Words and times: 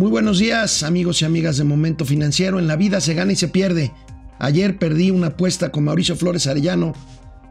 Muy 0.00 0.10
buenos 0.10 0.38
días, 0.38 0.82
amigos 0.82 1.20
y 1.20 1.26
amigas 1.26 1.58
de 1.58 1.64
Momento 1.64 2.06
Financiero. 2.06 2.58
En 2.58 2.66
la 2.66 2.76
vida 2.76 3.02
se 3.02 3.12
gana 3.12 3.32
y 3.32 3.36
se 3.36 3.48
pierde. 3.48 3.92
Ayer 4.38 4.78
perdí 4.78 5.10
una 5.10 5.26
apuesta 5.26 5.70
con 5.70 5.84
Mauricio 5.84 6.16
Flores 6.16 6.46
Arellano. 6.46 6.94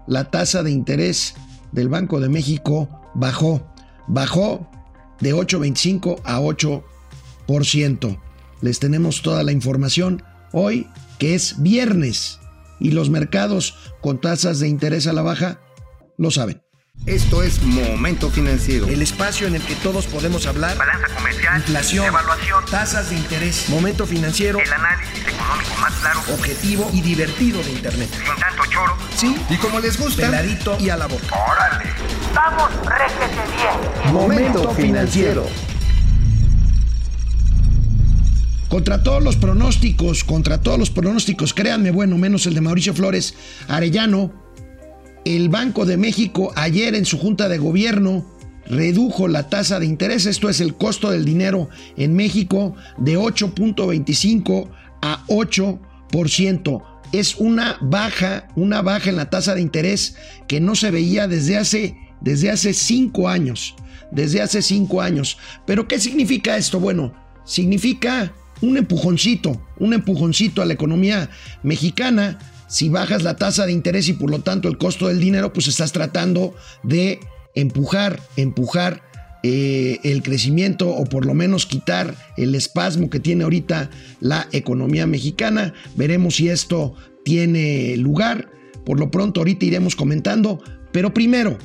La 0.08 0.32
tasa 0.32 0.64
de 0.64 0.72
interés 0.72 1.36
del 1.72 1.90
Banco 1.90 2.20
de 2.20 2.28
México 2.28 2.90
bajó. 3.14 3.72
Bajó 4.08 4.68
de 5.20 5.36
8.25 5.36 6.22
a 6.24 6.40
8%. 6.40 8.20
Les 8.62 8.80
tenemos 8.80 9.22
toda 9.22 9.44
la 9.44 9.52
información 9.52 10.24
hoy, 10.52 10.88
que 11.20 11.36
es 11.36 11.62
viernes, 11.62 12.40
y 12.80 12.90
los 12.90 13.12
mercados 13.12 13.76
con 14.02 14.20
tasas 14.20 14.58
de 14.58 14.70
interés 14.70 15.06
a 15.06 15.14
la 15.14 15.22
baja 15.22 15.62
lo 16.18 16.32
saben. 16.32 16.64
Esto 17.06 17.42
es 17.42 17.64
Momento 17.64 18.30
Financiero. 18.30 18.88
El 18.88 19.02
espacio 19.02 19.48
en 19.48 19.56
el 19.56 19.62
que 19.64 19.76
todos 19.76 20.06
podemos 20.06 20.46
hablar. 20.46 20.78
Balanza 20.78 21.08
comercial. 21.16 21.58
Inflación. 21.58 22.06
Evaluación. 22.06 22.66
Tasas 22.70 23.10
de 23.10 23.16
interés. 23.16 23.68
Momento 23.70 24.06
Financiero. 24.06 24.60
El 24.60 24.72
análisis 24.72 25.28
económico 25.28 25.76
más 25.82 25.94
claro. 25.96 26.20
Objetivo 26.34 26.90
y 26.94 27.02
divertido 27.02 27.64
de 27.64 27.72
Internet. 27.72 28.10
Sin 28.12 28.36
tanto 28.40 28.64
choro. 28.70 28.98
Sí. 29.16 29.36
Y 29.50 29.56
como 29.56 29.80
les 29.80 29.98
gusta. 30.00 30.24
Peladito 30.24 30.78
y 30.80 30.90
a 30.90 30.98
la 30.98 31.08
boca. 31.08 31.36
¡Órale! 31.36 31.90
¡Vamos, 32.36 32.70
réjete 32.86 33.42
bien! 33.56 34.14
Momento 34.14 34.70
Financiero. 34.72 35.48
Contra 38.70 39.02
todos 39.02 39.24
los 39.24 39.36
pronósticos, 39.36 40.24
contra 40.24 40.62
todos 40.62 40.78
los 40.78 40.92
pronósticos, 40.92 41.56
créanme, 41.56 41.90
bueno, 41.90 42.20
menos 42.20 42.46
el 42.46 42.54
de 42.54 42.62
Mauricio 42.62 42.94
Flores 42.94 43.34
Arellano, 43.68 44.32
el 45.26 45.50
Banco 45.50 45.86
de 45.86 45.98
México 45.98 46.52
ayer 46.56 46.96
en 46.96 47.06
su 47.06 47.18
junta 47.18 47.50
de 47.50 47.58
gobierno 47.58 48.26
redujo 48.66 49.28
la 49.28 49.50
tasa 49.50 49.80
de 49.80 49.86
interés, 49.86 50.26
esto 50.26 50.50
es 50.50 50.62
el 50.62 50.76
costo 50.76 51.10
del 51.10 51.26
dinero 51.26 51.70
en 51.98 52.16
México, 52.16 52.76
de 52.98 53.18
8.25 53.18 54.70
a 55.02 55.26
8%. 55.28 56.84
Es 57.12 57.36
una 57.38 57.78
baja, 57.82 58.48
una 58.56 58.82
baja 58.82 59.10
en 59.10 59.16
la 59.16 59.30
tasa 59.30 59.56
de 59.56 59.62
interés 59.62 60.16
que 60.48 60.60
no 60.60 60.76
se 60.76 60.92
veía 60.92 61.28
desde 61.28 61.58
hace, 61.58 61.98
desde 62.22 62.52
hace 62.52 62.74
cinco 62.74 63.28
años. 63.28 63.76
Desde 64.12 64.42
hace 64.42 64.62
cinco 64.62 65.02
años. 65.02 65.38
Pero 65.66 65.88
¿qué 65.88 66.00
significa 66.00 66.58
esto? 66.58 66.80
Bueno, 66.80 67.14
significa 67.46 68.32
un 68.62 68.78
empujoncito, 68.78 69.62
un 69.80 69.94
empujoncito 69.94 70.62
a 70.62 70.66
la 70.66 70.74
economía 70.74 71.30
mexicana 71.64 72.38
si 72.70 72.88
bajas 72.88 73.24
la 73.24 73.36
tasa 73.36 73.66
de 73.66 73.74
interés 73.74 74.08
y 74.08 74.14
por 74.14 74.30
lo 74.30 74.40
tanto 74.40 74.70
el 74.70 74.78
costo 74.78 75.08
del 75.08 75.20
dinero, 75.20 75.52
pues 75.52 75.68
estás 75.68 75.92
tratando 75.92 76.56
de 76.84 77.20
empujar, 77.56 78.22
empujar 78.38 79.02
eh, 79.42 80.00
el 80.04 80.22
crecimiento 80.22 80.90
o 80.90 81.06
por 81.06 81.26
lo 81.26 81.34
menos 81.34 81.66
quitar 81.66 82.14
el 82.38 82.56
espasmo 82.56 83.10
que 83.10 83.20
tiene 83.20 83.44
ahorita 83.44 83.90
la 84.20 84.48
economía 84.52 85.08
mexicana. 85.08 85.74
Veremos 85.96 86.36
si 86.36 86.50
esto 86.50 86.94
tiene 87.24 87.98
lugar. 87.98 88.52
Por 88.86 89.00
lo 89.00 89.12
pronto 89.12 89.42
ahorita 89.42 89.66
iremos 89.66 89.96
comentando. 89.96 90.62
Pero 90.92 91.14
primero, 91.14 91.58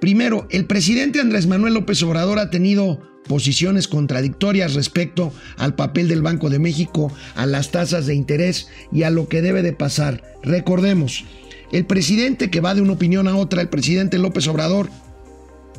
primero, 0.00 0.48
el 0.50 0.66
presidente 0.66 1.20
Andrés 1.20 1.46
Manuel 1.46 1.74
López 1.74 2.02
Obrador 2.02 2.38
ha 2.38 2.50
tenido 2.50 3.00
posiciones 3.26 3.88
contradictorias 3.88 4.74
respecto 4.74 5.32
al 5.56 5.74
papel 5.74 6.08
del 6.08 6.22
Banco 6.22 6.50
de 6.50 6.58
México, 6.58 7.12
a 7.34 7.46
las 7.46 7.70
tasas 7.70 8.06
de 8.06 8.14
interés 8.14 8.68
y 8.92 9.04
a 9.04 9.10
lo 9.10 9.28
que 9.28 9.42
debe 9.42 9.62
de 9.62 9.72
pasar. 9.72 10.22
Recordemos, 10.42 11.24
el 11.72 11.86
presidente 11.86 12.50
que 12.50 12.60
va 12.60 12.74
de 12.74 12.82
una 12.82 12.94
opinión 12.94 13.28
a 13.28 13.36
otra, 13.36 13.62
el 13.62 13.68
presidente 13.68 14.18
López 14.18 14.48
Obrador, 14.48 14.90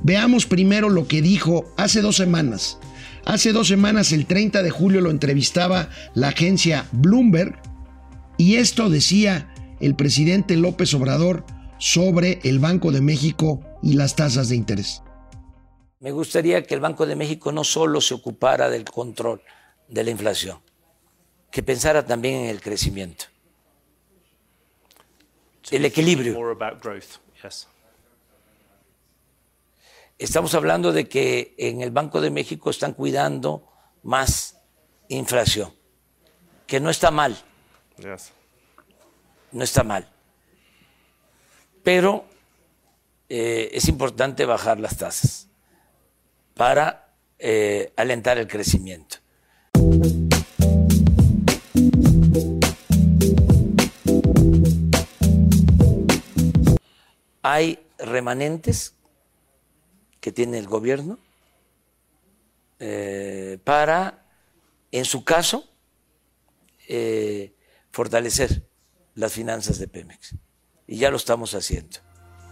veamos 0.03 0.45
primero 0.45 0.89
lo 0.89 1.07
que 1.07 1.21
dijo 1.21 1.71
hace 1.77 2.01
dos 2.01 2.15
semanas. 2.15 2.77
Hace 3.25 3.51
dos 3.51 3.67
semanas, 3.67 4.11
el 4.13 4.25
30 4.25 4.63
de 4.63 4.69
julio, 4.71 5.01
lo 5.01 5.11
entrevistaba 5.11 5.89
la 6.15 6.29
agencia 6.29 6.85
Bloomberg 6.91 7.61
y 8.37 8.55
esto 8.55 8.89
decía 8.89 9.53
el 9.79 9.95
presidente 9.95 10.55
López 10.55 10.93
Obrador 10.93 11.45
sobre 11.77 12.39
el 12.43 12.59
Banco 12.59 12.91
de 12.91 13.01
México 13.01 13.61
y 13.83 13.93
las 13.93 14.15
tasas 14.15 14.49
de 14.49 14.55
interés. 14.55 15.01
Me 16.01 16.11
gustaría 16.11 16.63
que 16.63 16.73
el 16.73 16.79
Banco 16.79 17.05
de 17.05 17.15
México 17.15 17.51
no 17.51 17.63
solo 17.63 18.01
se 18.01 18.15
ocupara 18.15 18.69
del 18.69 18.85
control 18.85 19.39
de 19.87 20.03
la 20.03 20.09
inflación, 20.09 20.59
que 21.51 21.61
pensara 21.61 22.03
también 22.03 22.41
en 22.41 22.45
el 22.47 22.59
crecimiento, 22.59 23.25
el 25.69 25.85
equilibrio. 25.85 26.57
Estamos 30.17 30.55
hablando 30.55 30.91
de 30.91 31.07
que 31.07 31.53
en 31.59 31.81
el 31.81 31.91
Banco 31.91 32.19
de 32.19 32.31
México 32.31 32.71
están 32.71 32.93
cuidando 32.93 33.71
más 34.01 34.57
inflación, 35.07 35.71
que 36.65 36.79
no 36.79 36.89
está 36.89 37.11
mal, 37.11 37.37
no 39.51 39.63
está 39.63 39.83
mal, 39.83 40.09
pero 41.83 42.25
eh, 43.29 43.69
es 43.71 43.87
importante 43.87 44.45
bajar 44.45 44.79
las 44.79 44.97
tasas 44.97 45.50
para 46.53 47.15
eh, 47.39 47.91
alentar 47.95 48.37
el 48.37 48.47
crecimiento. 48.47 49.17
Hay 57.43 57.79
remanentes 57.97 58.93
que 60.19 60.31
tiene 60.31 60.59
el 60.59 60.67
gobierno 60.67 61.17
eh, 62.79 63.57
para, 63.63 64.25
en 64.91 65.05
su 65.05 65.23
caso, 65.23 65.67
eh, 66.87 67.53
fortalecer 67.91 68.67
las 69.15 69.33
finanzas 69.33 69.79
de 69.79 69.87
Pemex. 69.87 70.35
Y 70.87 70.97
ya 70.97 71.09
lo 71.09 71.17
estamos 71.17 71.53
haciendo. 71.55 71.97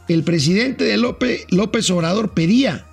El 0.08 0.24
presidente 0.24 0.86
de 0.86 0.98
López, 0.98 1.46
López 1.52 1.90
Obrador 1.92 2.34
pedía 2.34 2.89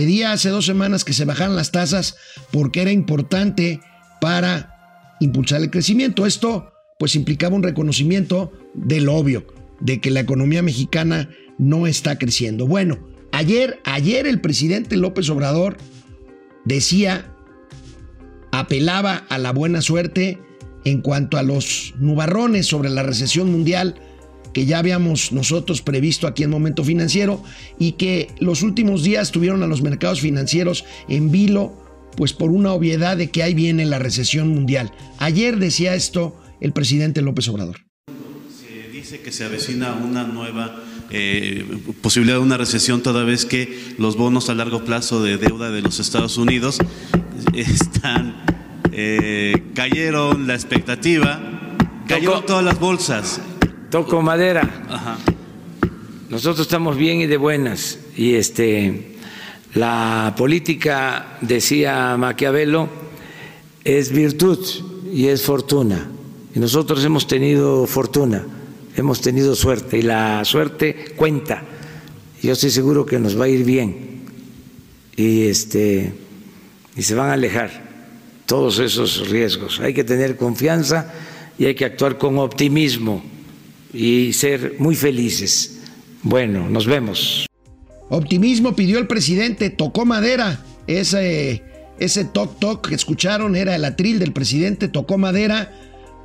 Pedía 0.00 0.32
hace 0.32 0.48
dos 0.48 0.64
semanas 0.64 1.04
que 1.04 1.12
se 1.12 1.26
bajaran 1.26 1.56
las 1.56 1.72
tasas 1.72 2.16
porque 2.50 2.80
era 2.80 2.90
importante 2.90 3.82
para 4.18 5.14
impulsar 5.20 5.60
el 5.60 5.68
crecimiento. 5.68 6.24
Esto 6.24 6.72
pues 6.98 7.14
implicaba 7.16 7.54
un 7.54 7.62
reconocimiento 7.62 8.50
del 8.72 9.10
obvio, 9.10 9.46
de 9.78 10.00
que 10.00 10.10
la 10.10 10.20
economía 10.20 10.62
mexicana 10.62 11.28
no 11.58 11.86
está 11.86 12.16
creciendo. 12.16 12.66
Bueno, 12.66 13.10
ayer, 13.30 13.78
ayer 13.84 14.26
el 14.26 14.40
presidente 14.40 14.96
López 14.96 15.28
Obrador 15.28 15.76
decía, 16.64 17.36
apelaba 18.52 19.16
a 19.28 19.36
la 19.36 19.52
buena 19.52 19.82
suerte 19.82 20.38
en 20.86 21.02
cuanto 21.02 21.36
a 21.36 21.42
los 21.42 21.92
nubarrones 21.98 22.64
sobre 22.64 22.88
la 22.88 23.02
recesión 23.02 23.52
mundial 23.52 23.96
que 24.52 24.66
ya 24.66 24.78
habíamos 24.78 25.32
nosotros 25.32 25.82
previsto 25.82 26.26
aquí 26.26 26.42
en 26.42 26.50
Momento 26.50 26.84
Financiero 26.84 27.42
y 27.78 27.92
que 27.92 28.28
los 28.40 28.62
últimos 28.62 29.02
días 29.02 29.30
tuvieron 29.30 29.62
a 29.62 29.66
los 29.66 29.82
mercados 29.82 30.20
financieros 30.20 30.84
en 31.08 31.30
vilo, 31.30 31.72
pues 32.16 32.32
por 32.32 32.50
una 32.50 32.72
obviedad 32.72 33.16
de 33.16 33.30
que 33.30 33.42
ahí 33.42 33.54
viene 33.54 33.86
la 33.86 33.98
recesión 33.98 34.48
mundial. 34.48 34.92
Ayer 35.18 35.58
decía 35.58 35.94
esto 35.94 36.36
el 36.60 36.72
presidente 36.72 37.22
López 37.22 37.48
Obrador. 37.48 37.78
Se 38.60 38.90
dice 38.90 39.20
que 39.20 39.32
se 39.32 39.44
avecina 39.44 39.94
una 39.94 40.24
nueva 40.24 40.82
eh, 41.10 41.64
posibilidad 42.02 42.36
de 42.36 42.42
una 42.42 42.56
recesión 42.56 43.02
toda 43.02 43.24
vez 43.24 43.44
que 43.44 43.94
los 43.98 44.16
bonos 44.16 44.48
a 44.48 44.54
largo 44.54 44.84
plazo 44.84 45.22
de 45.22 45.38
deuda 45.38 45.70
de 45.70 45.82
los 45.82 45.98
Estados 45.98 46.36
Unidos 46.36 46.78
están 47.54 48.44
eh, 48.92 49.70
cayeron 49.74 50.46
la 50.46 50.54
expectativa, 50.54 51.40
cayeron 52.06 52.44
todas 52.44 52.64
las 52.64 52.78
bolsas 52.78 53.40
toco 53.90 54.22
madera. 54.22 55.26
Nosotros 56.30 56.60
estamos 56.66 56.96
bien 56.96 57.20
y 57.20 57.26
de 57.26 57.36
buenas. 57.36 57.98
Y 58.16 58.34
este, 58.34 59.16
la 59.74 60.32
política, 60.36 61.38
decía 61.40 62.16
Maquiavelo, 62.16 62.88
es 63.84 64.12
virtud 64.12 64.64
y 65.12 65.26
es 65.26 65.42
fortuna. 65.42 66.08
Y 66.54 66.60
nosotros 66.60 67.04
hemos 67.04 67.26
tenido 67.26 67.86
fortuna, 67.86 68.46
hemos 68.96 69.20
tenido 69.20 69.56
suerte. 69.56 69.98
Y 69.98 70.02
la 70.02 70.44
suerte 70.44 71.12
cuenta. 71.16 71.64
Yo 72.40 72.52
estoy 72.52 72.70
seguro 72.70 73.04
que 73.04 73.18
nos 73.18 73.38
va 73.38 73.46
a 73.46 73.48
ir 73.48 73.64
bien. 73.64 74.20
Y, 75.16 75.42
este, 75.42 76.14
y 76.96 77.02
se 77.02 77.14
van 77.16 77.30
a 77.30 77.32
alejar 77.32 77.90
todos 78.46 78.78
esos 78.78 79.28
riesgos. 79.28 79.80
Hay 79.80 79.92
que 79.92 80.04
tener 80.04 80.36
confianza 80.36 81.12
y 81.58 81.66
hay 81.66 81.74
que 81.74 81.84
actuar 81.84 82.18
con 82.18 82.38
optimismo 82.38 83.29
y 83.92 84.32
ser 84.32 84.74
muy 84.78 84.94
felices. 84.94 85.80
Bueno, 86.22 86.68
nos 86.68 86.86
vemos. 86.86 87.46
Optimismo 88.08 88.74
pidió 88.74 88.98
el 88.98 89.06
presidente, 89.06 89.70
tocó 89.70 90.04
madera. 90.04 90.64
Ese, 90.86 91.62
ese 91.98 92.24
toc 92.24 92.58
toc 92.58 92.88
que 92.88 92.94
escucharon 92.94 93.56
era 93.56 93.76
el 93.76 93.84
atril 93.84 94.18
del 94.18 94.32
presidente, 94.32 94.88
tocó 94.88 95.18
madera, 95.18 95.72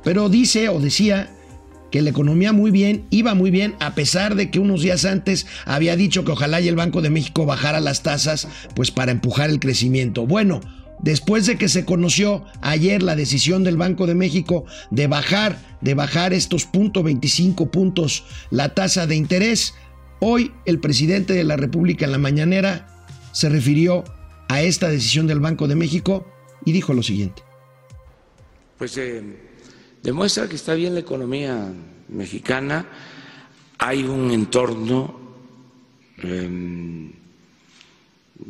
pero 0.02 0.28
dice 0.28 0.68
o 0.68 0.80
decía 0.80 1.30
que 1.90 2.02
la 2.02 2.10
economía 2.10 2.52
muy 2.52 2.70
bien, 2.70 3.04
iba 3.10 3.34
muy 3.34 3.50
bien, 3.50 3.74
a 3.78 3.94
pesar 3.94 4.34
de 4.34 4.50
que 4.50 4.58
unos 4.58 4.82
días 4.82 5.04
antes 5.04 5.46
había 5.64 5.96
dicho 5.96 6.24
que 6.24 6.32
ojalá 6.32 6.60
y 6.60 6.68
el 6.68 6.74
Banco 6.74 7.00
de 7.00 7.10
México 7.10 7.46
bajara 7.46 7.80
las 7.80 8.02
tasas, 8.02 8.48
pues 8.74 8.90
para 8.90 9.12
empujar 9.12 9.50
el 9.50 9.60
crecimiento. 9.60 10.26
Bueno, 10.26 10.60
después 11.00 11.46
de 11.46 11.58
que 11.58 11.68
se 11.68 11.84
conoció 11.84 12.44
ayer 12.62 13.02
la 13.02 13.16
decisión 13.16 13.64
del 13.64 13.76
Banco 13.76 14.06
de 14.06 14.14
México 14.14 14.64
de 14.90 15.06
bajar, 15.06 15.78
de 15.80 15.94
bajar 15.94 16.32
estos 16.32 16.70
0.25 16.70 17.70
puntos 17.70 18.24
la 18.50 18.74
tasa 18.74 19.06
de 19.06 19.16
interés, 19.16 19.74
hoy 20.20 20.52
el 20.64 20.80
presidente 20.80 21.32
de 21.34 21.44
la 21.44 21.56
República 21.56 22.04
en 22.04 22.12
la 22.12 22.18
mañanera 22.18 22.88
se 23.32 23.48
refirió 23.48 24.04
a 24.48 24.62
esta 24.62 24.88
decisión 24.88 25.26
del 25.26 25.40
Banco 25.40 25.68
de 25.68 25.74
México 25.74 26.26
y 26.64 26.72
dijo 26.72 26.94
lo 26.94 27.02
siguiente. 27.02 27.42
Pues 28.78 28.96
eh, 28.98 29.22
demuestra 30.02 30.48
que 30.48 30.56
está 30.56 30.74
bien 30.74 30.94
la 30.94 31.00
economía 31.00 31.72
mexicana, 32.08 32.86
hay 33.78 34.04
un 34.04 34.30
entorno 34.30 35.18
em, 36.18 37.12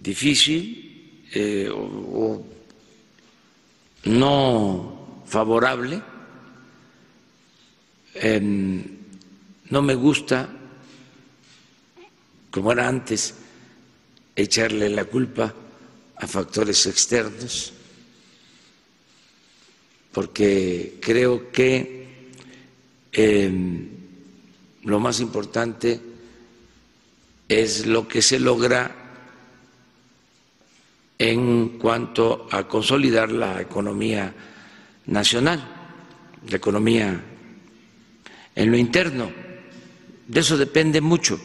difícil 0.02 0.85
eh, 1.32 1.68
o, 1.72 2.44
no 4.04 5.22
favorable. 5.26 6.02
No 9.68 9.82
me 9.82 9.94
gusta, 9.94 10.48
como 12.50 12.72
era 12.72 12.88
antes, 12.88 13.34
echarle 14.34 14.88
la 14.88 15.04
culpa 15.04 15.52
a 16.16 16.26
factores 16.26 16.86
externos, 16.86 17.72
porque 20.12 20.98
creo 21.00 21.50
que 21.50 22.32
em, 23.12 23.88
lo 24.84 25.00
más 25.00 25.20
importante 25.20 26.00
es 27.48 27.86
lo 27.86 28.06
que 28.06 28.22
se 28.22 28.38
logra 28.38 29.05
en 31.18 31.78
cuanto 31.78 32.46
a 32.50 32.68
consolidar 32.68 33.30
la 33.30 33.60
economía 33.60 34.34
nacional, 35.06 35.64
la 36.48 36.56
economía 36.56 37.20
en 38.54 38.70
lo 38.70 38.76
interno. 38.76 39.30
De 40.26 40.40
eso 40.40 40.56
depende 40.56 41.00
mucho. 41.00 41.40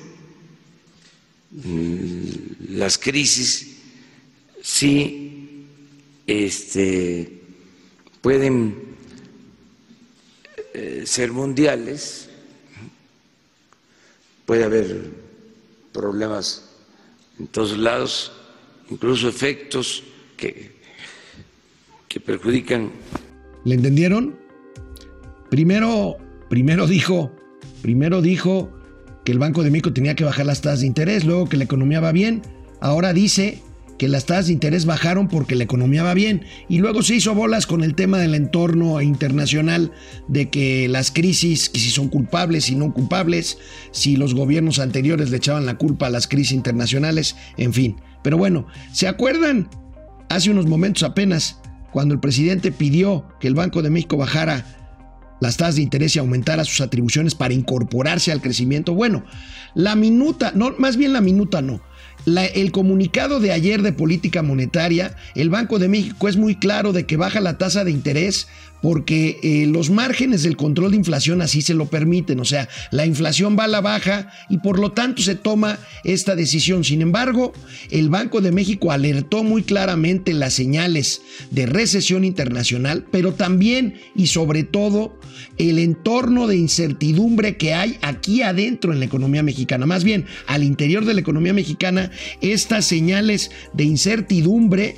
Mm, 1.51 2.75
las 2.75 2.97
crisis 2.97 3.77
sí 4.61 5.67
este, 6.25 7.41
pueden 8.21 8.95
eh, 10.73 11.03
ser 11.05 11.31
mundiales, 11.31 12.29
puede 14.45 14.63
haber 14.63 15.11
problemas 15.91 16.69
en 17.39 17.47
todos 17.47 17.77
lados, 17.77 18.31
incluso 18.91 19.27
efectos 19.29 20.03
que, 20.37 20.71
que 22.07 22.19
perjudican. 22.19 22.91
¿Le 23.63 23.75
entendieron? 23.75 24.37
Primero, 25.49 26.17
primero 26.49 26.87
dijo, 26.87 27.31
primero 27.81 28.21
dijo 28.21 28.71
que 29.23 29.31
el 29.31 29.39
Banco 29.39 29.63
de 29.63 29.71
México 29.71 29.93
tenía 29.93 30.15
que 30.15 30.23
bajar 30.23 30.45
las 30.45 30.61
tasas 30.61 30.81
de 30.81 30.87
interés, 30.87 31.25
luego 31.25 31.47
que 31.47 31.57
la 31.57 31.63
economía 31.63 31.99
va 31.99 32.11
bien, 32.11 32.41
ahora 32.79 33.13
dice 33.13 33.61
que 34.01 34.07
las 34.07 34.25
tasas 34.25 34.47
de 34.47 34.53
interés 34.53 34.85
bajaron 34.85 35.27
porque 35.27 35.53
la 35.53 35.63
economía 35.63 36.01
va 36.01 36.15
bien 36.15 36.43
y 36.67 36.79
luego 36.79 37.03
se 37.03 37.13
hizo 37.13 37.35
bolas 37.35 37.67
con 37.67 37.83
el 37.83 37.93
tema 37.93 38.17
del 38.17 38.33
entorno 38.33 38.99
internacional 38.99 39.91
de 40.27 40.49
que 40.49 40.87
las 40.87 41.11
crisis, 41.11 41.69
que 41.69 41.79
si 41.79 41.91
son 41.91 42.09
culpables, 42.09 42.71
y 42.71 42.75
no 42.75 42.95
culpables, 42.95 43.59
si 43.91 44.15
los 44.15 44.33
gobiernos 44.33 44.79
anteriores 44.79 45.29
le 45.29 45.37
echaban 45.37 45.67
la 45.67 45.77
culpa 45.77 46.07
a 46.07 46.09
las 46.09 46.27
crisis 46.27 46.53
internacionales, 46.53 47.35
en 47.57 47.73
fin. 47.73 47.97
Pero 48.23 48.39
bueno, 48.39 48.65
¿se 48.91 49.07
acuerdan? 49.07 49.69
Hace 50.29 50.49
unos 50.49 50.65
momentos 50.65 51.03
apenas, 51.03 51.59
cuando 51.91 52.15
el 52.15 52.19
presidente 52.19 52.71
pidió 52.71 53.27
que 53.39 53.49
el 53.49 53.53
Banco 53.53 53.83
de 53.83 53.91
México 53.91 54.17
bajara 54.17 54.65
las 55.41 55.57
tasas 55.57 55.75
de 55.75 55.83
interés 55.83 56.15
y 56.15 56.19
aumentara 56.19 56.65
sus 56.65 56.81
atribuciones 56.81 57.35
para 57.35 57.53
incorporarse 57.53 58.31
al 58.31 58.41
crecimiento. 58.41 58.95
Bueno, 58.95 59.25
la 59.75 59.95
minuta, 59.95 60.53
no, 60.55 60.73
más 60.79 60.97
bien 60.97 61.13
la 61.13 61.21
minuta 61.21 61.61
no 61.61 61.81
el 62.25 62.71
comunicado 62.71 63.39
de 63.39 63.51
ayer 63.51 63.81
de 63.81 63.93
política 63.93 64.41
monetaria, 64.41 65.15
el 65.35 65.49
Banco 65.49 65.79
de 65.79 65.89
México 65.89 66.27
es 66.27 66.37
muy 66.37 66.55
claro 66.55 66.93
de 66.93 67.05
que 67.05 67.17
baja 67.17 67.39
la 67.41 67.57
tasa 67.57 67.83
de 67.83 67.91
interés 67.91 68.47
porque 68.81 69.39
eh, 69.43 69.65
los 69.67 69.89
márgenes 69.89 70.43
del 70.43 70.57
control 70.57 70.91
de 70.91 70.97
inflación 70.97 71.41
así 71.41 71.61
se 71.61 71.73
lo 71.73 71.85
permiten, 71.85 72.39
o 72.39 72.45
sea, 72.45 72.67
la 72.91 73.05
inflación 73.05 73.55
va 73.57 73.65
a 73.65 73.67
la 73.67 73.81
baja 73.81 74.31
y 74.49 74.57
por 74.57 74.79
lo 74.79 74.91
tanto 74.91 75.21
se 75.21 75.35
toma 75.35 75.79
esta 76.03 76.35
decisión. 76.35 76.83
Sin 76.83 77.01
embargo, 77.01 77.53
el 77.89 78.09
Banco 78.09 78.41
de 78.41 78.51
México 78.51 78.91
alertó 78.91 79.43
muy 79.43 79.63
claramente 79.63 80.33
las 80.33 80.53
señales 80.53 81.21
de 81.51 81.65
recesión 81.65 82.23
internacional, 82.23 83.05
pero 83.11 83.33
también 83.33 83.95
y 84.15 84.27
sobre 84.27 84.63
todo 84.63 85.19
el 85.57 85.79
entorno 85.79 86.47
de 86.47 86.57
incertidumbre 86.57 87.57
que 87.57 87.73
hay 87.73 87.97
aquí 88.01 88.41
adentro 88.41 88.93
en 88.93 88.99
la 88.99 89.05
economía 89.05 89.43
mexicana, 89.43 89.85
más 89.85 90.03
bien 90.03 90.25
al 90.47 90.63
interior 90.63 91.05
de 91.05 91.13
la 91.13 91.21
economía 91.21 91.53
mexicana 91.53 92.11
estas 92.41 92.85
señales 92.85 93.51
de 93.73 93.83
incertidumbre 93.83 94.95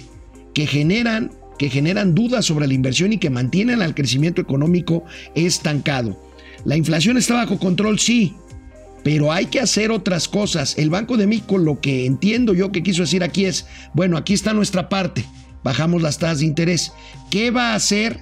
que 0.54 0.68
generan 0.68 1.32
que 1.64 1.70
generan 1.70 2.14
dudas 2.14 2.44
sobre 2.44 2.68
la 2.68 2.74
inversión 2.74 3.14
y 3.14 3.20
que 3.20 3.30
mantienen 3.30 3.82
al 3.82 3.96
crecimiento 3.96 4.42
económico 4.42 5.06
estancado. 5.34 6.20
La 6.66 6.76
inflación 6.76 7.16
está 7.16 7.36
bajo 7.36 7.58
control, 7.58 8.00
sí, 8.00 8.34
pero 9.02 9.32
hay 9.32 9.46
que 9.46 9.62
hacer 9.62 9.90
otras 9.90 10.28
cosas. 10.28 10.78
El 10.78 10.90
Banco 10.90 11.16
de 11.16 11.26
México 11.26 11.58
lo 11.58 11.80
que 11.80 12.06
entiendo 12.06 12.54
yo 12.54 12.74
que 12.74 12.84
quiso 12.84 13.04
decir 13.04 13.24
aquí 13.24 13.46
es, 13.46 13.66
bueno, 13.94 14.18
aquí 14.18 14.34
está 14.34 14.52
nuestra 14.52 14.90
parte, 14.90 15.24
bajamos 15.64 16.02
las 16.02 16.18
tasas 16.18 16.40
de 16.40 16.48
interés. 16.48 16.92
¿Qué 17.32 17.50
va 17.50 17.72
a 17.72 17.76
hacer 17.76 18.20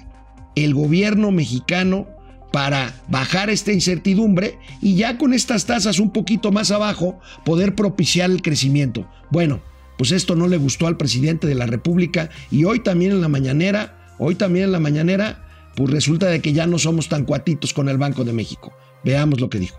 el 0.54 0.72
gobierno 0.72 1.32
mexicano 1.32 2.06
para 2.52 2.94
bajar 3.08 3.50
esta 3.50 3.72
incertidumbre 3.72 4.56
y 4.80 4.94
ya 4.94 5.18
con 5.18 5.34
estas 5.34 5.66
tasas 5.66 5.98
un 5.98 6.12
poquito 6.12 6.52
más 6.52 6.70
abajo 6.70 7.18
poder 7.44 7.74
propiciar 7.74 8.30
el 8.30 8.40
crecimiento. 8.40 9.10
Bueno, 9.30 9.62
pues 9.98 10.12
esto 10.12 10.36
no 10.36 10.48
le 10.48 10.56
gustó 10.56 10.86
al 10.86 10.96
presidente 10.96 11.46
de 11.46 11.54
la 11.54 11.66
República 11.66 12.30
y 12.50 12.64
hoy 12.64 12.80
también 12.80 13.12
en 13.12 13.20
la 13.20 13.28
mañanera, 13.28 14.14
hoy 14.18 14.34
también 14.34 14.66
en 14.66 14.72
la 14.72 14.80
mañanera, 14.80 15.72
pues 15.76 15.90
resulta 15.90 16.26
de 16.26 16.40
que 16.40 16.52
ya 16.52 16.66
no 16.66 16.78
somos 16.78 17.08
tan 17.08 17.24
cuatitos 17.24 17.72
con 17.72 17.88
el 17.88 17.98
Banco 17.98 18.24
de 18.24 18.32
México. 18.32 18.72
Veamos 19.04 19.40
lo 19.40 19.48
que 19.48 19.58
dijo. 19.58 19.78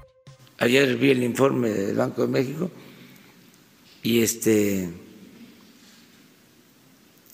Ayer 0.58 0.96
vi 0.98 1.12
el 1.12 1.24
informe 1.24 1.70
del 1.70 1.96
Banco 1.96 2.22
de 2.24 2.28
México 2.28 2.72
y 4.02 4.22
este 4.22 4.90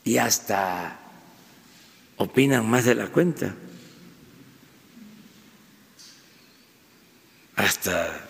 y 0.03 0.17
hasta 0.17 0.99
opinan 2.17 2.69
más 2.69 2.85
de 2.85 2.95
la 2.95 3.07
cuenta. 3.07 3.55
hasta 7.59 8.28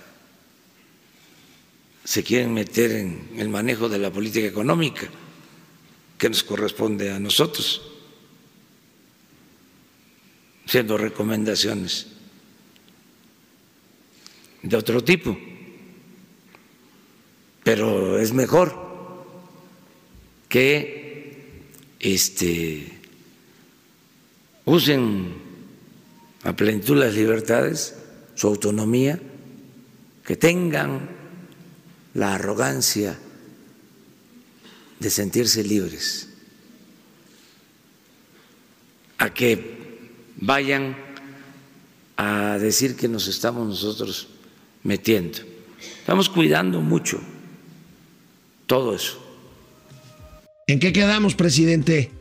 se 2.10 2.24
quieren 2.24 2.56
meter 2.56 2.89
en 2.89 3.30
el 3.38 3.50
manejo 3.50 3.88
de 3.88 4.00
la 4.00 4.12
política 4.12 4.48
económica 4.48 5.08
que 6.18 6.28
nos 6.28 6.42
corresponde 6.42 7.12
a 7.12 7.20
nosotros, 7.20 7.84
siendo 10.66 10.98
recomendaciones 10.98 12.08
de 14.63 14.75
otro 14.75 15.04
tipo. 15.04 15.38
Pero 17.63 18.18
es 18.18 18.34
mejor 18.34 18.74
que 20.48 21.70
este, 22.00 22.92
usen 24.66 25.36
a 26.42 26.56
plenitud 26.56 26.98
las 26.98 27.13
libertades 27.13 27.96
su 28.34 28.48
autonomía, 28.48 29.20
que 30.25 30.36
tengan 30.38 31.19
la 32.13 32.36
arrogancia 32.36 33.18
de 35.00 35.10
sentirse 35.10 35.63
libres, 35.63 36.30
a 39.18 39.34
que 39.34 40.00
vayan 40.38 40.96
a 42.18 42.58
decir 42.58 42.96
que 42.96 43.08
nos 43.08 43.28
estamos 43.28 43.68
nosotros 43.68 44.28
metiendo. 44.84 45.39
Estamos 46.00 46.30
cuidando 46.30 46.82
mucho 46.82 47.20
todo 48.66 48.94
eso. 48.96 49.25
¿En 50.68 50.80
qué 50.80 50.94
quedamos, 50.94 51.36
presidente? 51.36 52.12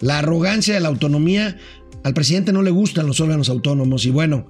La 0.00 0.18
arrogancia 0.18 0.74
de 0.74 0.80
la 0.80 0.88
autonomía, 0.88 1.58
al 2.04 2.14
presidente 2.14 2.52
no 2.52 2.62
le 2.62 2.70
gustan 2.70 3.06
los 3.06 3.20
órganos 3.20 3.48
autónomos 3.48 4.04
y 4.06 4.10
bueno, 4.10 4.46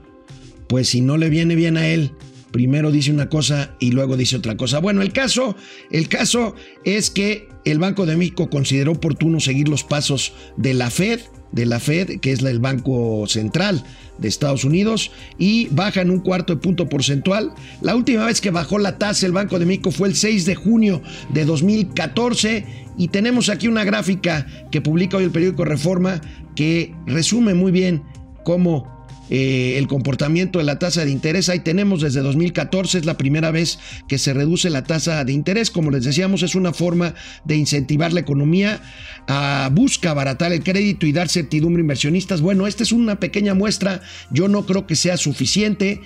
pues 0.68 0.88
si 0.88 1.00
no 1.00 1.16
le 1.16 1.30
viene 1.30 1.54
bien 1.54 1.76
a 1.76 1.88
él, 1.88 2.12
primero 2.50 2.90
dice 2.90 3.12
una 3.12 3.28
cosa 3.28 3.74
y 3.78 3.92
luego 3.92 4.16
dice 4.16 4.36
otra 4.36 4.56
cosa. 4.56 4.78
Bueno, 4.78 5.02
el 5.02 5.12
caso, 5.12 5.56
el 5.90 6.08
caso 6.08 6.54
es 6.84 7.10
que 7.10 7.48
el 7.64 7.78
Banco 7.78 8.06
de 8.06 8.16
México 8.16 8.50
consideró 8.50 8.92
oportuno 8.92 9.40
seguir 9.40 9.68
los 9.68 9.84
pasos 9.84 10.32
de 10.56 10.74
la 10.74 10.90
Fed, 10.90 11.20
de 11.52 11.66
la 11.66 11.80
Fed, 11.80 12.20
que 12.20 12.32
es 12.32 12.42
el 12.42 12.58
Banco 12.58 13.24
Central 13.26 13.84
de 14.18 14.28
Estados 14.28 14.64
Unidos, 14.64 15.10
y 15.38 15.68
baja 15.68 16.02
en 16.02 16.10
un 16.10 16.20
cuarto 16.20 16.54
de 16.54 16.60
punto 16.60 16.88
porcentual. 16.88 17.52
La 17.80 17.96
última 17.96 18.26
vez 18.26 18.40
que 18.40 18.50
bajó 18.50 18.78
la 18.78 18.98
tasa 18.98 19.26
el 19.26 19.32
Banco 19.32 19.58
de 19.58 19.66
México 19.66 19.90
fue 19.90 20.08
el 20.08 20.14
6 20.14 20.46
de 20.46 20.54
junio 20.54 21.02
de 21.32 21.44
2014, 21.44 22.66
y 22.96 23.08
tenemos 23.08 23.48
aquí 23.48 23.66
una 23.66 23.84
gráfica 23.84 24.46
que 24.70 24.80
publica 24.80 25.16
hoy 25.16 25.24
el 25.24 25.30
periódico 25.30 25.64
Reforma 25.64 26.20
que 26.54 26.94
resume 27.06 27.54
muy 27.54 27.72
bien 27.72 28.02
cómo 28.44 28.99
eh, 29.30 29.78
el 29.78 29.86
comportamiento 29.86 30.58
de 30.58 30.64
la 30.64 30.78
tasa 30.78 31.04
de 31.04 31.10
interés. 31.12 31.48
Ahí 31.48 31.60
tenemos 31.60 32.00
desde 32.00 32.20
2014, 32.20 32.98
es 32.98 33.04
la 33.06 33.16
primera 33.16 33.52
vez 33.52 33.78
que 34.08 34.18
se 34.18 34.34
reduce 34.34 34.70
la 34.70 34.82
tasa 34.82 35.24
de 35.24 35.32
interés. 35.32 35.70
Como 35.70 35.92
les 35.92 36.04
decíamos, 36.04 36.42
es 36.42 36.56
una 36.56 36.72
forma 36.72 37.14
de 37.44 37.56
incentivar 37.56 38.12
la 38.12 38.20
economía, 38.20 38.82
a, 39.28 39.70
busca 39.72 40.10
abaratar 40.10 40.52
el 40.52 40.64
crédito 40.64 41.06
y 41.06 41.12
dar 41.12 41.28
certidumbre 41.28 41.80
a 41.80 41.84
inversionistas. 41.84 42.40
Bueno, 42.40 42.66
esta 42.66 42.82
es 42.82 42.90
una 42.90 43.20
pequeña 43.20 43.54
muestra, 43.54 44.00
yo 44.30 44.48
no 44.48 44.66
creo 44.66 44.86
que 44.86 44.96
sea 44.96 45.16
suficiente. 45.16 46.00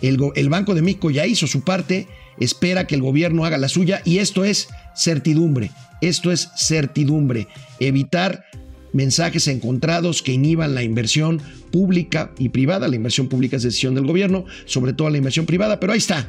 El, 0.00 0.18
el 0.34 0.48
Banco 0.48 0.74
de 0.74 0.80
México 0.80 1.10
ya 1.10 1.26
hizo 1.26 1.46
su 1.46 1.62
parte, 1.62 2.08
espera 2.38 2.86
que 2.86 2.94
el 2.94 3.02
gobierno 3.02 3.44
haga 3.44 3.58
la 3.58 3.68
suya 3.68 4.00
y 4.06 4.18
esto 4.18 4.44
es 4.44 4.68
certidumbre. 4.96 5.70
Esto 6.00 6.32
es 6.32 6.48
certidumbre, 6.56 7.46
evitar 7.78 8.46
mensajes 8.92 9.46
encontrados 9.48 10.22
que 10.22 10.32
inhiban 10.32 10.74
la 10.74 10.82
inversión 10.82 11.40
pública 11.70 12.32
y 12.38 12.48
privada. 12.50 12.88
La 12.88 12.96
inversión 12.96 13.28
pública 13.28 13.56
es 13.56 13.62
decisión 13.62 13.94
del 13.94 14.06
gobierno, 14.06 14.44
sobre 14.64 14.92
todo 14.92 15.10
la 15.10 15.18
inversión 15.18 15.46
privada, 15.46 15.80
pero 15.80 15.92
ahí 15.92 15.98
está. 15.98 16.28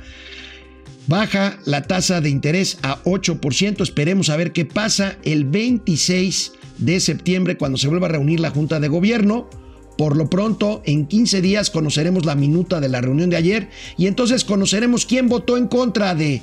Baja 1.08 1.58
la 1.65 1.84
tasa 1.84 2.22
de 2.22 2.30
interés 2.30 2.77
a 2.84 3.03
8%. 3.03 3.82
Esperemos 3.82 4.30
a 4.30 4.38
ver 4.38 4.51
qué 4.51 4.65
pasa 4.65 5.18
el 5.24 5.46
26 5.46 6.53
de 6.77 7.00
septiembre 7.00 7.58
cuando 7.58 7.77
se 7.77 7.88
vuelva 7.88 8.08
a 8.08 8.12
reunir 8.12 8.39
la 8.39 8.51
Junta 8.51 8.80
de 8.80 8.88
Gobierno. 8.88 9.50
Por 9.98 10.15
lo 10.15 10.30
pronto, 10.30 10.82
en 10.86 11.06
15 11.06 11.41
días 11.41 11.70
conoceremos 11.70 12.25
la 12.25 12.36
minuta 12.36 12.80
de 12.80 12.89
la 12.89 13.01
reunión 13.01 13.30
de 13.30 13.36
ayer 13.36 13.70
y 13.98 14.08
entonces 14.08 14.46
conoceremos 14.46 15.06
quién 15.06 15.27
votó 15.27 15.58
en 15.58 15.68
contra 15.68 16.15
de 16.15 16.41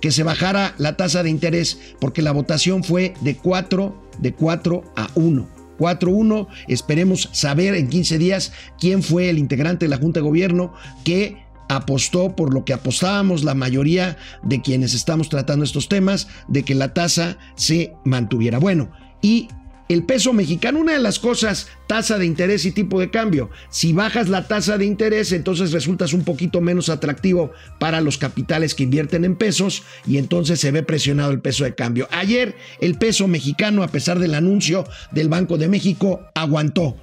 que 0.00 0.10
se 0.10 0.22
bajara 0.22 0.74
la 0.78 0.96
tasa 0.96 1.22
de 1.22 1.30
interés, 1.30 1.78
porque 2.00 2.22
la 2.22 2.32
votación 2.32 2.84
fue 2.84 3.14
de 3.20 3.36
4, 3.36 4.10
de 4.18 4.32
4 4.32 4.92
a 4.96 5.10
1. 5.14 5.59
4-1. 5.80 6.46
Esperemos 6.68 7.28
saber 7.32 7.74
en 7.74 7.88
15 7.88 8.18
días 8.18 8.52
quién 8.78 9.02
fue 9.02 9.30
el 9.30 9.38
integrante 9.38 9.86
de 9.86 9.90
la 9.90 9.96
Junta 9.96 10.20
de 10.20 10.26
Gobierno 10.26 10.72
que 11.02 11.42
apostó 11.68 12.34
por 12.34 12.52
lo 12.52 12.64
que 12.64 12.72
apostábamos 12.72 13.44
la 13.44 13.54
mayoría 13.54 14.16
de 14.42 14.60
quienes 14.60 14.92
estamos 14.92 15.28
tratando 15.28 15.64
estos 15.64 15.88
temas, 15.88 16.28
de 16.48 16.64
que 16.64 16.74
la 16.74 16.94
tasa 16.94 17.38
se 17.54 17.92
mantuviera. 18.04 18.58
Bueno, 18.58 18.90
y 19.22 19.48
el 19.90 20.04
peso 20.04 20.32
mexicano, 20.32 20.78
una 20.78 20.92
de 20.92 21.00
las 21.00 21.18
cosas, 21.18 21.66
tasa 21.88 22.16
de 22.16 22.24
interés 22.24 22.64
y 22.64 22.70
tipo 22.70 23.00
de 23.00 23.10
cambio. 23.10 23.50
Si 23.70 23.92
bajas 23.92 24.28
la 24.28 24.46
tasa 24.46 24.78
de 24.78 24.84
interés, 24.84 25.32
entonces 25.32 25.72
resultas 25.72 26.12
un 26.12 26.22
poquito 26.22 26.60
menos 26.60 26.88
atractivo 26.88 27.50
para 27.80 28.00
los 28.00 28.16
capitales 28.16 28.76
que 28.76 28.84
invierten 28.84 29.24
en 29.24 29.34
pesos 29.34 29.82
y 30.06 30.18
entonces 30.18 30.60
se 30.60 30.70
ve 30.70 30.84
presionado 30.84 31.32
el 31.32 31.40
peso 31.40 31.64
de 31.64 31.74
cambio. 31.74 32.06
Ayer 32.12 32.54
el 32.80 32.98
peso 32.98 33.26
mexicano, 33.26 33.82
a 33.82 33.88
pesar 33.88 34.20
del 34.20 34.34
anuncio 34.34 34.84
del 35.10 35.28
Banco 35.28 35.58
de 35.58 35.66
México, 35.66 36.20
aguantó 36.36 36.96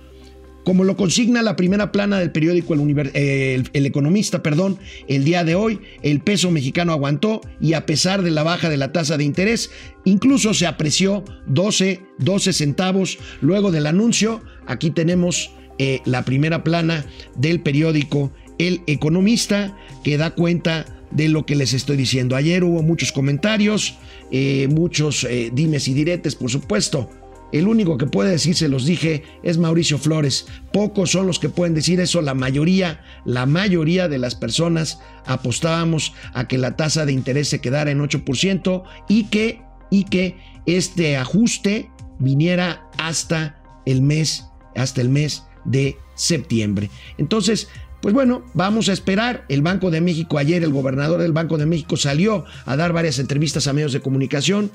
como 0.68 0.84
lo 0.84 0.98
consigna 0.98 1.42
la 1.44 1.56
primera 1.56 1.94
plana 1.94 2.20
del 2.20 2.34
periódico 2.34 2.74
el, 2.74 3.70
el, 3.72 3.86
Economista, 3.86 4.44
perdón, 4.44 4.78
el 5.08 5.24
día 5.24 5.46
de 5.46 5.56
hoy, 5.56 5.80
el 6.02 6.20
peso 6.20 6.52
mexicano 6.52 6.92
aguantó 6.92 7.40
y 7.62 7.72
a 7.72 7.86
pesar 7.86 8.22
de 8.22 8.32
la 8.32 8.44
baja 8.44 8.68
de 8.68 8.76
la 8.76 8.92
tasa 8.92 9.16
de 9.16 9.24
interés, 9.24 9.72
incluso 10.04 10.54
se 10.54 10.68
apreció 10.68 11.24
12, 11.46 12.02
12 12.18 12.52
centavos 12.52 13.18
luego 13.40 13.72
del 13.72 13.88
anuncio. 13.88 14.42
Aquí 14.66 14.92
tenemos 14.92 15.52
eh, 15.78 16.02
la 16.04 16.26
primera 16.26 16.66
plana 16.66 17.06
del 17.38 17.62
periódico 17.62 18.34
El 18.60 18.82
Economista 18.88 19.74
que 20.04 20.18
da 20.18 20.32
cuenta 20.32 20.86
de 21.12 21.30
lo 21.30 21.46
que 21.46 21.56
les 21.56 21.72
estoy 21.72 21.96
diciendo. 21.96 22.36
Ayer 22.36 22.66
hubo 22.66 22.84
muchos 22.84 23.14
comentarios, 23.14 23.96
eh, 24.34 24.68
muchos 24.70 25.24
eh, 25.24 25.50
dimes 25.54 25.88
y 25.88 25.94
diretes, 25.94 26.36
por 26.36 26.52
supuesto. 26.52 27.10
El 27.51 27.68
único 27.68 27.98
que 27.98 28.06
puede 28.06 28.32
decir, 28.32 28.56
se 28.56 28.68
los 28.68 28.86
dije, 28.86 29.24
es 29.44 29.58
Mauricio 29.58 29.98
Flores. 29.98 30.48
Pocos 30.74 31.12
son 31.12 31.27
los 31.27 31.39
que 31.39 31.50
pueden 31.50 31.74
decir 31.74 32.00
eso. 32.00 32.22
La 32.22 32.34
mayoría, 32.34 33.01
la 33.25 33.46
mayoría 33.46 34.08
de 34.08 34.18
las 34.18 34.36
personas 34.36 35.00
apostábamos 35.25 36.13
a 36.34 36.48
que 36.48 36.58
la 36.58 36.75
tasa 36.75 37.06
de 37.06 37.13
interés 37.13 37.48
se 37.48 37.62
quedara 37.62 37.92
en 37.92 38.00
8% 38.00 38.84
y 39.08 39.25
que, 39.25 39.62
y 39.89 40.04
que 40.04 40.38
este 40.66 41.16
ajuste 41.18 41.89
viniera 42.20 42.89
hasta 42.98 43.62
el 43.86 44.01
mes, 44.01 44.46
hasta 44.75 45.01
el 45.01 45.10
mes 45.10 45.44
de 45.63 45.98
septiembre. 46.16 46.89
Entonces, 47.18 47.70
pues 48.01 48.13
bueno, 48.13 48.44
vamos 48.54 48.89
a 48.89 48.94
esperar. 48.94 49.46
El 49.50 49.62
Banco 49.62 49.89
de 49.89 50.01
México, 50.01 50.38
ayer 50.38 50.63
el 50.63 50.72
gobernador 50.72 51.22
del 51.22 51.34
Banco 51.34 51.58
de 51.58 51.66
México 51.66 51.98
salió 51.98 52.46
a 52.66 52.75
dar 52.75 52.94
varias 52.94 53.20
entrevistas 53.20 53.68
a 53.68 53.74
medios 53.74 53.94
de 53.94 54.01
comunicación 54.01 54.72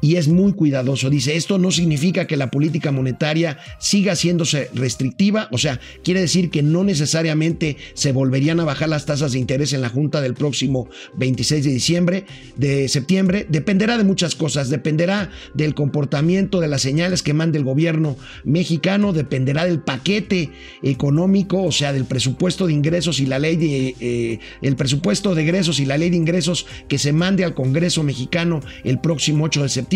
y 0.00 0.16
es 0.16 0.28
muy 0.28 0.52
cuidadoso. 0.52 1.10
Dice, 1.10 1.36
esto 1.36 1.58
no 1.58 1.70
significa 1.70 2.26
que 2.26 2.36
la 2.36 2.50
política 2.50 2.92
monetaria 2.92 3.58
siga 3.78 4.12
haciéndose 4.12 4.70
restrictiva, 4.74 5.48
o 5.52 5.58
sea, 5.58 5.80
quiere 6.04 6.20
decir 6.20 6.50
que 6.50 6.62
no 6.62 6.84
necesariamente 6.84 7.76
se 7.94 8.12
volverían 8.12 8.60
a 8.60 8.64
bajar 8.64 8.88
las 8.88 9.06
tasas 9.06 9.32
de 9.32 9.38
interés 9.38 9.72
en 9.72 9.82
la 9.82 9.88
Junta 9.88 10.20
del 10.20 10.34
próximo 10.34 10.88
26 11.16 11.64
de 11.64 11.70
diciembre, 11.70 12.26
de 12.56 12.88
septiembre. 12.88 13.46
Dependerá 13.48 13.98
de 13.98 14.04
muchas 14.04 14.34
cosas, 14.34 14.68
dependerá 14.68 15.30
del 15.54 15.74
comportamiento, 15.74 16.60
de 16.60 16.68
las 16.68 16.82
señales 16.82 17.22
que 17.22 17.34
mande 17.34 17.58
el 17.58 17.64
gobierno 17.64 18.16
mexicano, 18.44 19.12
dependerá 19.12 19.64
del 19.64 19.80
paquete 19.80 20.50
económico, 20.82 21.62
o 21.62 21.72
sea, 21.72 21.92
del 21.92 22.04
presupuesto 22.04 22.66
de 22.66 22.72
ingresos 22.72 23.20
y 23.20 23.26
la 23.26 23.38
ley 23.38 23.56
de, 23.56 23.94
eh, 24.00 24.38
el 24.62 24.76
presupuesto 24.76 25.34
de 25.34 25.42
egresos 25.42 25.80
y 25.80 25.86
la 25.86 25.98
ley 25.98 26.10
de 26.10 26.16
ingresos 26.16 26.66
que 26.88 26.98
se 26.98 27.12
mande 27.12 27.44
al 27.44 27.54
Congreso 27.54 28.02
mexicano 28.02 28.60
el 28.84 28.98
próximo 28.98 29.44
8 29.44 29.62
de 29.62 29.68
septiembre 29.68 29.86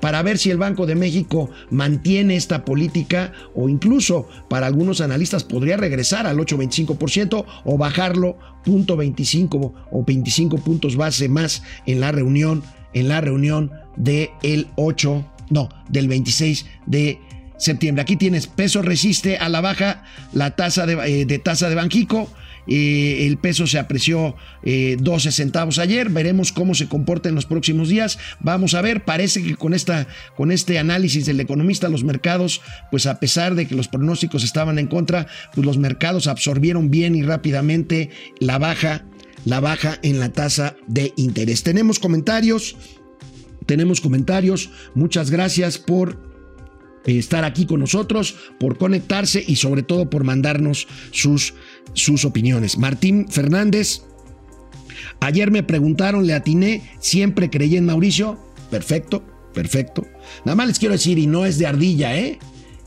para 0.00 0.22
ver 0.22 0.38
si 0.38 0.50
el 0.50 0.58
Banco 0.58 0.86
de 0.86 0.94
México 0.94 1.50
mantiene 1.70 2.36
esta 2.36 2.64
política 2.64 3.32
o 3.54 3.68
incluso 3.68 4.28
para 4.48 4.66
algunos 4.66 5.00
analistas 5.00 5.44
podría 5.44 5.76
regresar 5.76 6.26
al 6.26 6.38
8.25% 6.38 7.44
o 7.64 7.78
bajarlo 7.78 8.38
0.25 8.64 9.72
o 9.90 10.04
25 10.04 10.58
puntos 10.58 10.96
base 10.96 11.28
más 11.28 11.62
en 11.86 12.00
la 12.00 12.12
reunión 12.12 12.62
en 12.94 13.08
la 13.08 13.20
reunión 13.20 13.72
del 13.96 14.30
el 14.42 14.68
8 14.76 15.24
no, 15.50 15.68
del 15.88 16.08
26 16.08 16.66
de 16.86 17.20
septiembre. 17.58 18.02
Aquí 18.02 18.16
tienes 18.16 18.46
peso 18.46 18.82
resiste 18.82 19.36
a 19.36 19.48
la 19.48 19.60
baja 19.60 20.04
la 20.32 20.56
tasa 20.56 20.86
de, 20.86 20.94
eh, 20.94 21.26
de 21.26 21.38
tasa 21.38 21.68
de 21.68 21.74
Banjico 21.74 22.28
el 22.66 23.36
peso 23.38 23.66
se 23.66 23.78
apreció 23.78 24.36
12 24.62 25.28
eh, 25.28 25.32
centavos 25.32 25.78
ayer. 25.78 26.08
Veremos 26.08 26.52
cómo 26.52 26.74
se 26.74 26.88
comporta 26.88 27.28
en 27.28 27.34
los 27.34 27.46
próximos 27.46 27.88
días. 27.88 28.18
Vamos 28.40 28.74
a 28.74 28.82
ver. 28.82 29.04
Parece 29.04 29.42
que 29.42 29.56
con, 29.56 29.74
esta, 29.74 30.06
con 30.36 30.50
este 30.50 30.78
análisis 30.78 31.26
del 31.26 31.40
economista, 31.40 31.88
los 31.88 32.04
mercados, 32.04 32.60
pues 32.90 33.06
a 33.06 33.20
pesar 33.20 33.54
de 33.54 33.66
que 33.66 33.74
los 33.74 33.88
pronósticos 33.88 34.44
estaban 34.44 34.78
en 34.78 34.86
contra, 34.86 35.26
pues 35.54 35.66
los 35.66 35.78
mercados 35.78 36.26
absorbieron 36.26 36.90
bien 36.90 37.14
y 37.14 37.22
rápidamente 37.22 38.10
la 38.38 38.58
baja, 38.58 39.04
la 39.44 39.60
baja 39.60 39.98
en 40.02 40.20
la 40.20 40.30
tasa 40.30 40.76
de 40.86 41.12
interés. 41.16 41.62
Tenemos 41.62 41.98
comentarios. 41.98 42.76
Tenemos 43.66 44.00
comentarios. 44.00 44.70
Muchas 44.94 45.30
gracias 45.30 45.78
por 45.78 46.33
estar 47.04 47.44
aquí 47.44 47.66
con 47.66 47.80
nosotros, 47.80 48.36
por 48.58 48.78
conectarse 48.78 49.44
y 49.46 49.56
sobre 49.56 49.82
todo 49.82 50.08
por 50.08 50.24
mandarnos 50.24 50.86
sus, 51.10 51.54
sus 51.92 52.24
opiniones. 52.24 52.78
Martín 52.78 53.28
Fernández, 53.28 54.02
ayer 55.20 55.50
me 55.50 55.62
preguntaron, 55.62 56.26
le 56.26 56.34
atiné, 56.34 56.82
siempre 57.00 57.50
creí 57.50 57.76
en 57.76 57.86
Mauricio. 57.86 58.38
Perfecto, 58.70 59.22
perfecto. 59.52 60.06
Nada 60.44 60.56
más 60.56 60.68
les 60.68 60.78
quiero 60.78 60.94
decir, 60.94 61.18
y 61.18 61.26
no 61.26 61.46
es 61.46 61.58
de 61.58 61.66
ardilla, 61.66 62.16
¿eh? 62.16 62.38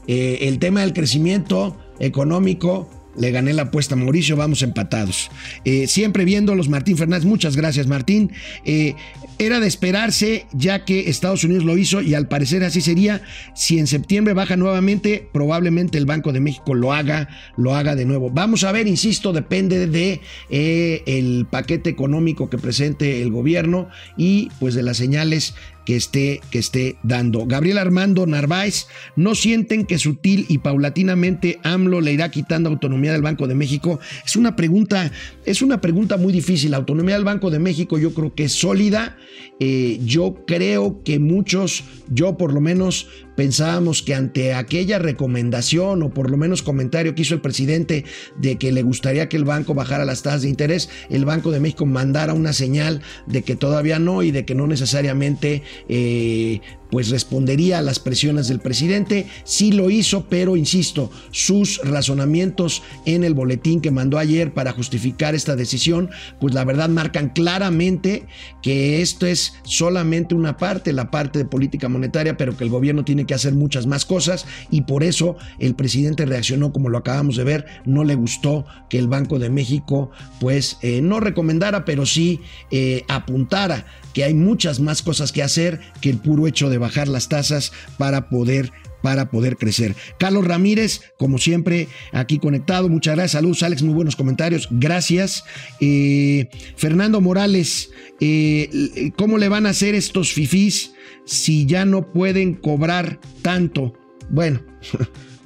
eh 0.07 0.39
el 0.41 0.59
tema 0.59 0.81
del 0.81 0.93
crecimiento 0.93 1.77
económico 1.99 2.89
le 3.17 3.31
gané 3.31 3.53
la 3.53 3.63
apuesta 3.63 3.95
a 3.95 3.97
Mauricio, 3.97 4.35
vamos 4.35 4.61
empatados. 4.61 5.29
Eh, 5.65 5.87
siempre 5.87 6.25
viéndolos, 6.25 6.69
Martín 6.69 6.97
Fernández, 6.97 7.25
muchas 7.25 7.55
gracias 7.55 7.87
Martín. 7.87 8.31
Eh, 8.65 8.95
era 9.39 9.59
de 9.59 9.67
esperarse 9.67 10.47
ya 10.51 10.83
que 10.85 11.09
Estados 11.09 11.43
Unidos 11.43 11.63
lo 11.63 11.77
hizo 11.77 12.01
y 12.01 12.15
al 12.15 12.27
parecer 12.27 12.63
así 12.63 12.81
sería. 12.81 13.21
Si 13.55 13.77
en 13.77 13.87
septiembre 13.87 14.33
baja 14.33 14.55
nuevamente, 14.55 15.27
probablemente 15.31 15.97
el 15.97 16.05
Banco 16.05 16.31
de 16.31 16.39
México 16.39 16.73
lo 16.73 16.93
haga, 16.93 17.29
lo 17.55 17.75
haga 17.75 17.95
de 17.95 18.05
nuevo. 18.05 18.31
Vamos 18.31 18.63
a 18.63 18.71
ver, 18.71 18.87
insisto, 18.87 19.33
depende 19.33 19.87
de 19.87 20.21
eh, 20.49 21.03
el 21.05 21.45
paquete 21.49 21.89
económico 21.89 22.49
que 22.49 22.57
presente 22.57 23.21
el 23.21 23.31
gobierno 23.31 23.89
y 24.17 24.49
pues 24.59 24.73
de 24.73 24.83
las 24.83 24.97
señales 24.97 25.53
que 25.87 25.95
esté, 25.95 26.41
que 26.51 26.59
esté 26.59 26.97
dando. 27.01 27.45
Gabriel 27.45 27.77
Armando 27.77 28.27
Narváez, 28.27 28.87
¿no 29.15 29.35
sienten 29.35 29.85
que 29.85 29.97
sutil 29.97 30.45
y 30.49 30.57
paulatinamente 30.57 31.59
AMLO 31.63 32.01
le 32.01 32.11
irá 32.11 32.29
quitando 32.29 32.67
autonomía 32.67 33.13
del 33.13 33.21
Banco 33.21 33.47
de 33.47 33.55
México? 33.55 33.97
Es 34.25 34.35
una 34.35 34.57
pregunta, 34.57 35.13
es 35.45 35.61
una 35.61 35.79
pregunta 35.79 36.17
muy 36.17 36.33
difícil. 36.33 36.71
La 36.71 36.77
autonomía 36.77 37.15
del 37.15 37.23
Banco 37.23 37.49
de 37.51 37.59
México 37.59 37.97
yo 37.97 38.13
creo 38.13 38.35
que 38.35 38.43
es 38.43 38.51
sólida. 38.51 39.15
Eh, 39.61 40.01
yo 40.03 40.43
creo 40.45 41.03
que 41.05 41.19
muchos, 41.19 41.85
yo 42.09 42.35
por 42.35 42.51
lo 42.51 42.59
menos 42.59 43.07
pensábamos 43.37 44.01
que 44.01 44.15
ante 44.15 44.55
aquella 44.55 44.97
recomendación 44.97 46.01
o 46.01 46.09
por 46.09 46.31
lo 46.31 46.37
menos 46.37 46.63
comentario 46.63 47.13
que 47.13 47.21
hizo 47.21 47.35
el 47.35 47.41
presidente 47.41 48.03
de 48.35 48.57
que 48.57 48.71
le 48.71 48.81
gustaría 48.81 49.29
que 49.29 49.37
el 49.37 49.45
banco 49.45 49.75
bajara 49.75 50.05
las 50.05 50.23
tasas 50.23 50.41
de 50.41 50.49
interés, 50.49 50.89
el 51.09 51.23
Banco 51.23 51.51
de 51.51 51.59
México 51.59 51.85
mandara 51.85 52.33
una 52.33 52.51
señal 52.51 53.01
de 53.27 53.43
que 53.43 53.55
todavía 53.55 53.99
no 53.99 54.23
y 54.23 54.31
de 54.31 54.43
que 54.43 54.55
no 54.55 54.65
necesariamente 54.65 55.61
eh, 55.87 56.61
pues 56.89 57.09
respondería 57.09 57.79
a 57.79 57.81
las 57.81 57.99
presiones 57.99 58.47
del 58.47 58.59
presidente. 58.59 59.27
Sí 59.43 59.71
lo 59.71 59.89
hizo, 59.89 60.25
pero 60.29 60.55
insisto, 60.55 61.11
sus 61.31 61.81
razonamientos 61.83 62.83
en 63.05 63.23
el 63.23 63.33
boletín 63.33 63.81
que 63.81 63.91
mandó 63.91 64.17
ayer 64.17 64.53
para 64.53 64.71
justificar 64.71 65.35
esta 65.35 65.55
decisión, 65.55 66.09
pues 66.39 66.53
la 66.53 66.63
verdad 66.63 66.89
marcan 66.89 67.29
claramente 67.29 68.25
que 68.61 69.01
esto 69.01 69.25
es 69.25 69.53
solamente 69.63 70.35
una 70.35 70.57
parte, 70.57 70.93
la 70.93 71.11
parte 71.11 71.39
de 71.39 71.45
política 71.45 71.89
monetaria, 71.89 72.37
pero 72.37 72.55
que 72.55 72.63
el 72.63 72.69
gobierno 72.69 73.03
tiene 73.03 73.25
que 73.25 73.33
hacer 73.33 73.53
muchas 73.53 73.85
más 73.85 74.05
cosas 74.05 74.45
y 74.71 74.81
por 74.81 75.03
eso 75.03 75.37
el 75.59 75.75
presidente 75.75 76.25
reaccionó 76.25 76.71
como 76.71 76.89
lo 76.89 76.97
acabamos 76.97 77.35
de 77.35 77.43
ver, 77.43 77.65
no 77.85 78.03
le 78.03 78.15
gustó 78.15 78.65
que 78.89 78.99
el 78.99 79.07
Banco 79.07 79.39
de 79.39 79.49
México 79.49 80.11
pues 80.39 80.77
eh, 80.81 81.01
no 81.01 81.19
recomendara, 81.19 81.85
pero 81.85 82.05
sí 82.05 82.39
eh, 82.71 83.03
apuntara 83.07 83.85
que 84.13 84.23
hay 84.23 84.33
muchas 84.33 84.79
más 84.79 85.03
cosas 85.03 85.31
que 85.31 85.43
hacer 85.43 85.79
que 86.01 86.09
el 86.09 86.17
puro 86.17 86.47
hecho 86.47 86.69
de 86.69 86.76
bajar 86.77 87.07
las 87.07 87.29
tasas 87.29 87.71
para 87.97 88.29
poder 88.29 88.71
para 89.01 89.29
poder 89.29 89.57
crecer. 89.57 89.95
Carlos 90.19 90.45
Ramírez, 90.45 91.01
como 91.17 91.37
siempre, 91.37 91.87
aquí 92.11 92.39
conectado. 92.39 92.89
Muchas 92.89 93.15
gracias. 93.15 93.31
Saludos, 93.33 93.63
Alex. 93.63 93.83
Muy 93.83 93.93
buenos 93.93 94.15
comentarios. 94.15 94.67
Gracias. 94.71 95.43
Eh, 95.79 96.49
Fernando 96.75 97.21
Morales, 97.21 97.91
eh, 98.19 99.11
¿cómo 99.15 99.37
le 99.37 99.49
van 99.49 99.65
a 99.65 99.69
hacer 99.69 99.95
estos 99.95 100.33
fifís 100.33 100.93
si 101.25 101.65
ya 101.65 101.85
no 101.85 102.11
pueden 102.11 102.55
cobrar 102.55 103.19
tanto? 103.41 103.93
Bueno. 104.29 104.61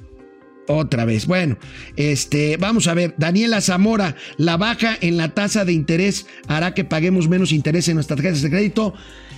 Otra 0.68 1.04
vez. 1.04 1.26
Bueno, 1.26 1.58
este, 1.96 2.56
vamos 2.56 2.86
a 2.86 2.94
ver. 2.94 3.14
Daniela 3.18 3.60
Zamora, 3.60 4.14
la 4.36 4.56
baja 4.56 4.96
en 5.00 5.16
la 5.16 5.34
tasa 5.34 5.64
de 5.64 5.72
interés 5.72 6.26
hará 6.46 6.72
que 6.72 6.84
paguemos 6.84 7.28
menos 7.28 7.52
interés 7.52 7.88
en 7.88 7.96
nuestras 7.96 8.16
tarjetas 8.16 8.42
de 8.42 8.50
crédito. 8.50 8.94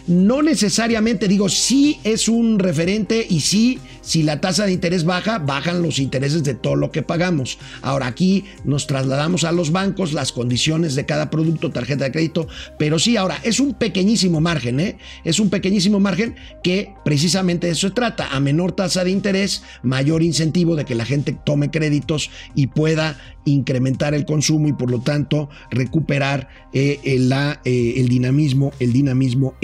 No 0.06 0.42
necesariamente, 0.42 1.28
digo, 1.28 1.48
sí 1.48 1.98
es 2.04 2.28
un 2.28 2.58
referente 2.58 3.26
y 3.28 3.40
sí, 3.40 3.78
si 4.02 4.22
la 4.22 4.38
tasa 4.38 4.66
de 4.66 4.72
interés 4.72 5.04
baja, 5.04 5.38
bajan 5.38 5.80
los 5.80 5.98
intereses 5.98 6.44
de 6.44 6.52
todo 6.52 6.76
lo 6.76 6.90
que 6.90 7.02
pagamos. 7.02 7.58
Ahora 7.80 8.06
aquí 8.06 8.44
nos 8.64 8.86
trasladamos 8.86 9.44
a 9.44 9.52
los 9.52 9.72
bancos, 9.72 10.12
las 10.12 10.30
condiciones 10.30 10.94
de 10.94 11.06
cada 11.06 11.30
producto, 11.30 11.70
tarjeta 11.70 12.04
de 12.04 12.12
crédito, 12.12 12.48
pero 12.78 12.98
sí, 12.98 13.16
ahora 13.16 13.38
es 13.44 13.60
un 13.60 13.72
pequeñísimo 13.72 14.42
margen, 14.42 14.78
¿eh? 14.78 14.98
Es 15.24 15.40
un 15.40 15.48
pequeñísimo 15.48 16.00
margen 16.00 16.34
que 16.62 16.92
precisamente 17.02 17.68
de 17.68 17.72
eso 17.72 17.88
se 17.88 17.94
trata. 17.94 18.28
A 18.28 18.40
menor 18.40 18.72
tasa 18.72 19.04
de 19.04 19.10
interés, 19.10 19.62
mayor 19.82 20.22
incentivo 20.22 20.76
de 20.76 20.84
que 20.84 20.94
la 20.94 21.06
gente 21.06 21.34
tome 21.44 21.70
créditos 21.70 22.30
y 22.54 22.66
pueda 22.66 23.18
incrementar 23.46 24.14
el 24.14 24.24
consumo 24.24 24.68
y 24.68 24.72
por 24.72 24.90
lo 24.90 25.00
tanto 25.00 25.48
recuperar 25.70 26.48
eh, 26.72 27.00
el, 27.04 27.28
la, 27.28 27.60
eh, 27.64 27.94
el 27.96 28.08
dinamismo, 28.08 28.72
el 28.80 28.92
dinamismo 28.92 29.54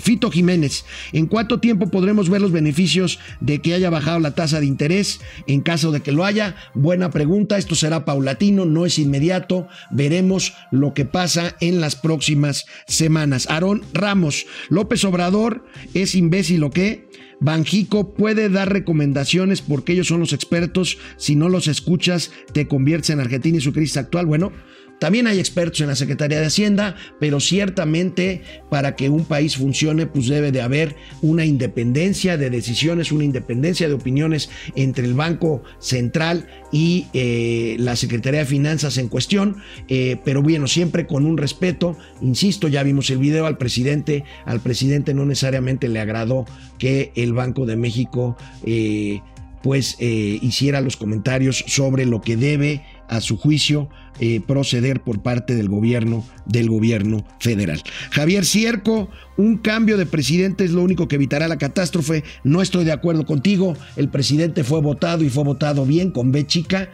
Fito 0.00 0.30
Jiménez, 0.30 0.84
¿en 1.12 1.26
cuánto 1.26 1.60
tiempo 1.60 1.90
podremos 1.90 2.30
ver 2.30 2.40
los 2.40 2.52
beneficios 2.52 3.18
de 3.40 3.60
que 3.60 3.74
haya 3.74 3.90
bajado 3.90 4.20
la 4.20 4.34
tasa 4.34 4.60
de 4.60 4.66
interés? 4.66 5.20
En 5.46 5.60
caso 5.60 5.92
de 5.92 6.00
que 6.00 6.12
lo 6.12 6.24
haya, 6.24 6.56
buena 6.74 7.10
pregunta, 7.10 7.58
esto 7.58 7.74
será 7.74 8.04
paulatino, 8.04 8.64
no 8.64 8.86
es 8.86 8.98
inmediato, 8.98 9.68
veremos 9.90 10.54
lo 10.70 10.94
que 10.94 11.04
pasa 11.04 11.56
en 11.60 11.80
las 11.80 11.96
próximas 11.96 12.66
semanas. 12.86 13.48
Aarón 13.50 13.82
Ramos, 13.92 14.46
López 14.68 15.04
Obrador 15.04 15.64
es 15.94 16.14
imbécil 16.14 16.64
o 16.64 16.70
qué? 16.70 17.08
Banjico 17.40 18.14
puede 18.14 18.48
dar 18.48 18.72
recomendaciones 18.72 19.62
porque 19.62 19.92
ellos 19.92 20.08
son 20.08 20.20
los 20.20 20.32
expertos. 20.32 20.98
Si 21.16 21.36
no 21.36 21.48
los 21.48 21.68
escuchas, 21.68 22.32
te 22.52 22.66
conviertes 22.66 23.10
en 23.10 23.20
Argentina 23.20 23.58
y 23.58 23.60
su 23.60 23.72
crisis 23.72 23.96
actual. 23.96 24.26
Bueno, 24.26 24.52
también 24.98 25.28
hay 25.28 25.38
expertos 25.38 25.80
en 25.80 25.86
la 25.86 25.94
Secretaría 25.94 26.40
de 26.40 26.46
Hacienda, 26.46 26.96
pero 27.20 27.38
ciertamente 27.38 28.42
para 28.68 28.96
que 28.96 29.08
un 29.08 29.24
país 29.24 29.56
funcione, 29.56 30.06
pues 30.06 30.26
debe 30.26 30.50
de 30.50 30.60
haber 30.60 30.96
una 31.22 31.44
independencia 31.44 32.36
de 32.36 32.50
decisiones, 32.50 33.12
una 33.12 33.24
independencia 33.24 33.86
de 33.86 33.94
opiniones 33.94 34.50
entre 34.74 35.06
el 35.06 35.14
Banco 35.14 35.62
Central 35.78 36.48
y 36.72 37.06
eh, 37.12 37.76
la 37.78 37.94
Secretaría 37.94 38.40
de 38.40 38.46
Finanzas 38.46 38.98
en 38.98 39.08
cuestión. 39.08 39.58
Eh, 39.88 40.16
pero 40.24 40.42
bueno, 40.42 40.66
siempre 40.66 41.06
con 41.06 41.26
un 41.26 41.36
respeto. 41.36 41.96
Insisto, 42.20 42.66
ya 42.66 42.82
vimos 42.82 43.08
el 43.10 43.18
video 43.18 43.46
al 43.46 43.56
presidente. 43.56 44.24
Al 44.46 44.60
presidente 44.60 45.14
no 45.14 45.24
necesariamente 45.24 45.88
le 45.88 46.00
agradó 46.00 46.44
que 46.78 47.12
el 47.14 47.32
Banco 47.32 47.66
de 47.66 47.76
México 47.76 48.36
eh, 48.64 49.20
pues 49.62 49.96
hiciera 49.98 50.80
los 50.80 50.96
comentarios 50.96 51.64
sobre 51.66 52.06
lo 52.06 52.20
que 52.20 52.36
debe 52.36 52.84
a 53.08 53.20
su 53.20 53.36
juicio 53.36 53.88
eh, 54.20 54.40
proceder 54.46 55.00
por 55.02 55.20
parte 55.20 55.54
del 55.54 55.68
gobierno 55.68 56.24
del 56.44 56.68
gobierno 56.68 57.24
federal. 57.40 57.82
Javier 58.10 58.44
Cierco, 58.44 59.08
un 59.36 59.58
cambio 59.58 59.96
de 59.96 60.06
presidente 60.06 60.64
es 60.64 60.72
lo 60.72 60.82
único 60.82 61.08
que 61.08 61.16
evitará 61.16 61.46
la 61.48 61.58
catástrofe. 61.58 62.24
No 62.42 62.62
estoy 62.62 62.84
de 62.84 62.92
acuerdo 62.92 63.26
contigo. 63.26 63.76
El 63.96 64.08
presidente 64.08 64.64
fue 64.64 64.80
votado 64.80 65.24
y 65.24 65.28
fue 65.28 65.44
votado 65.44 65.84
bien 65.84 66.10
con 66.10 66.32
B 66.32 66.46
chica 66.46 66.88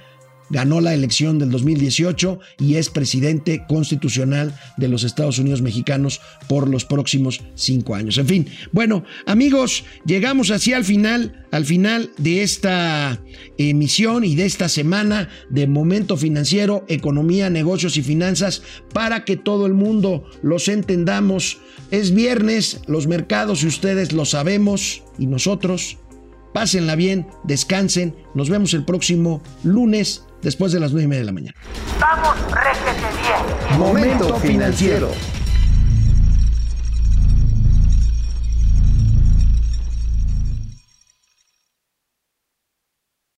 ganó 0.51 0.81
la 0.81 0.95
elección 0.95 1.39
del 1.39 1.51
2018 1.51 2.39
y 2.59 2.77
es 2.77 2.91
presidente 2.91 3.65
constitucional 3.67 4.55
de 4.77 4.89
los 4.89 5.05
Estados 5.05 5.39
Unidos 5.39 5.63
mexicanos 5.63 6.21
por 6.49 6.69
los 6.69 6.85
próximos 6.85 7.41
cinco 7.55 7.95
años. 7.95 8.19
En 8.19 8.27
fin, 8.27 8.49
bueno, 8.73 9.05
amigos, 9.27 9.85
llegamos 10.05 10.51
así 10.51 10.73
al 10.73 10.85
final, 10.85 11.45
al 11.51 11.65
final 11.65 12.11
de 12.19 12.43
esta 12.43 13.21
emisión 13.59 14.25
y 14.25 14.35
de 14.35 14.47
esta 14.47 14.69
semana 14.69 15.29
de 15.51 15.67
Momento 15.67 16.17
Financiero, 16.17 16.85
Economía, 16.89 17.51
Negocios 17.51 17.97
y 17.97 18.03
Finanzas 18.03 18.63
para 18.93 19.25
que 19.25 19.37
todo 19.37 19.67
el 19.67 19.75
mundo 19.75 20.25
los 20.43 20.69
entendamos. 20.69 21.59
Es 21.91 22.15
viernes, 22.15 22.81
los 22.87 23.07
mercados 23.07 23.63
y 23.63 23.67
ustedes 23.67 24.13
lo 24.13 24.25
sabemos 24.25 25.03
y 25.19 25.27
nosotros. 25.27 25.99
Pásenla 26.53 26.95
bien, 26.95 27.27
descansen. 27.43 28.15
Nos 28.35 28.49
vemos 28.49 28.75
el 28.75 28.85
próximo 28.85 29.43
lunes 29.65 30.23
después 30.45 30.71
de 30.71 30.79
las 30.79 30.93
9 30.93 31.05
y 31.05 31.09
media 31.09 31.21
de 31.21 31.27
la 31.27 31.33
mañana. 31.33 31.57
Vamos, 31.99 32.37
réjete 32.53 33.07
bien. 33.23 33.79
Momento 33.79 34.37
financiero. 34.37 35.11